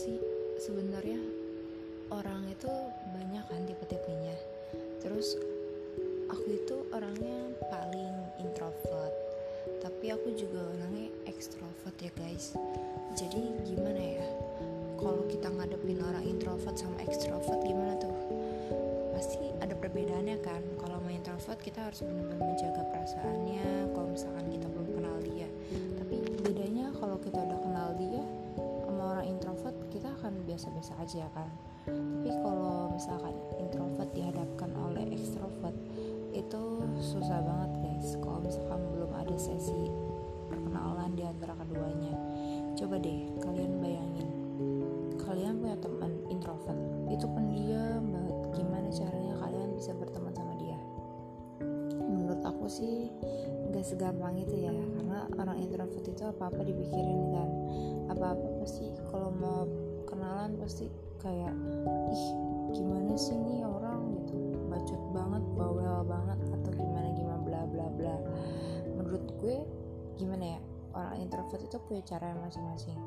[0.00, 0.16] sih.
[0.56, 1.20] Sebenarnya
[2.08, 2.72] orang itu
[3.12, 4.36] banyak kan tipe-tipenya.
[5.04, 5.36] Terus
[6.32, 9.12] aku itu orangnya paling introvert.
[9.84, 12.56] Tapi aku juga orangnya ekstrovert ya guys.
[13.12, 14.26] Jadi gimana ya?
[14.96, 18.16] Kalau kita ngadepin orang introvert sama ekstrovert gimana tuh?
[19.12, 20.64] Pasti ada perbedaannya kan?
[20.80, 23.92] Kalau mau introvert kita harus benar-benar menjaga perasaannya.
[23.92, 25.48] Kalau misalkan kita belum kenal dia.
[26.00, 28.19] Tapi bedanya kalau kita udah kenal dia
[30.60, 31.48] biasa-biasa aja kan
[31.88, 35.72] tapi kalau misalkan introvert dihadapkan oleh extrovert
[36.36, 38.12] itu susah banget guys.
[38.20, 39.88] Kalau misalkan belum ada sesi
[40.52, 42.12] perkenalan di antara keduanya.
[42.76, 44.28] Coba deh kalian bayangin.
[45.16, 48.36] Kalian punya teman introvert itu pendiam banget.
[48.60, 50.78] Gimana caranya kalian bisa berteman sama dia?
[52.04, 53.08] Menurut aku sih
[53.72, 54.76] gak segampang itu ya.
[54.76, 57.50] Karena orang introvert itu apa-apa dipikirin kan
[58.10, 59.64] apa-apa pasti kalau mau
[60.20, 60.92] kenalan pasti
[61.24, 61.56] kayak
[62.12, 62.26] ih
[62.76, 64.20] gimana sih nih orang?
[64.20, 64.36] Gitu.
[64.68, 68.16] Bacot banget bawel banget atau gimana gimana bla bla bla.
[69.00, 69.64] Menurut gue
[70.20, 70.60] gimana ya
[70.92, 73.00] orang introvert itu punya cara yang masing-masing.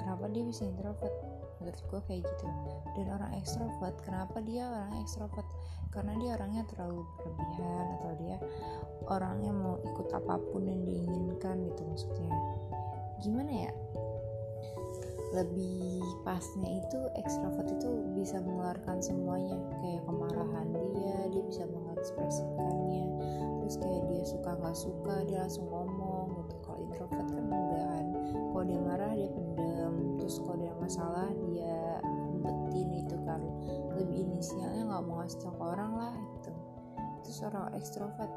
[0.00, 1.12] Kenapa dia bisa introvert?
[1.60, 2.46] Menurut gue kayak gitu.
[2.96, 5.44] Dan orang ekstrovert kenapa dia orang ekstrovert?
[5.92, 8.36] Karena dia orangnya terlalu berlebihan atau dia
[9.12, 12.32] orangnya mau ikut apa pun yang diinginkan gitu maksudnya.
[13.20, 13.72] Gimana ya
[15.30, 19.58] lebih pasnya itu ekstrovert itu bisa mengeluarkan semuanya.
[19.78, 23.06] Kayak kemarahan dia dia bisa mengekspresikannya.
[23.62, 26.54] Terus kayak dia suka nggak suka dia langsung ngomong gitu.
[26.66, 28.06] Kalau introvert kan enggak kan.
[28.50, 29.94] Kalau dia marah dia pendem.
[30.18, 31.78] Terus kalau dia masalah dia
[32.34, 33.40] umpetin itu kan.
[33.94, 36.50] Lebih inisialnya nggak mau ngasih tau orang lah gitu.
[37.22, 38.32] Terus orang ekstrovert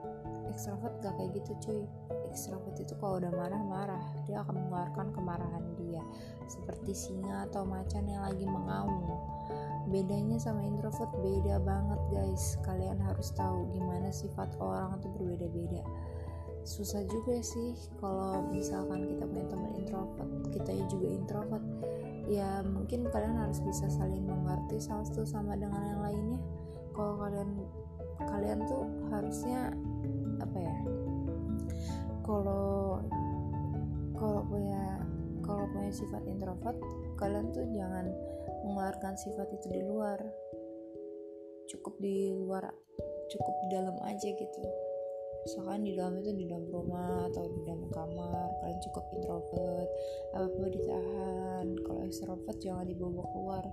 [0.53, 1.81] ekstrovert gak kayak gitu cuy.
[2.29, 5.82] Ekstrovert itu kalau udah marah-marah dia akan mengeluarkan kemarahan dia
[6.47, 9.03] seperti singa atau macan yang lagi mengaum.
[9.91, 12.55] Bedanya sama introvert beda banget guys.
[12.63, 15.83] Kalian harus tahu gimana sifat orang itu berbeda-beda.
[16.63, 21.65] Susah juga sih kalau misalkan kita punya teman introvert kita juga introvert.
[22.31, 26.39] Ya mungkin kalian harus bisa saling mengerti satu sama dengan yang lainnya.
[26.95, 27.49] Kalau kalian
[28.23, 29.75] kalian tuh harusnya
[30.39, 30.77] apa ya
[32.23, 32.72] kalau
[35.83, 36.79] punya sifat introvert
[37.19, 38.07] kalian tuh jangan
[38.63, 40.15] mengeluarkan sifat itu di luar.
[41.67, 42.71] Cukup di luar
[43.27, 44.63] cukup di dalam aja gitu.
[45.43, 49.89] Misalkan di dalam itu di dalam rumah atau di dalam kamar kalian cukup introvert
[50.31, 51.67] apa apa ditahan.
[51.83, 53.63] Kalau extrovert jangan dibawa keluar.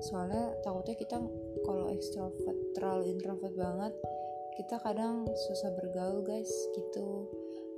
[0.00, 1.20] Soalnya takutnya kita
[1.68, 3.92] kalau extrovert terlalu introvert banget
[4.56, 7.28] kita kadang susah bergaul guys gitu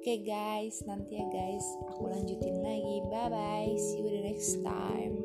[0.01, 0.81] oke okay, guys.
[0.89, 1.77] Nanti ya guys.
[1.93, 3.05] Aku lanjutin lagi.
[3.13, 5.20] Bye bye see you the next time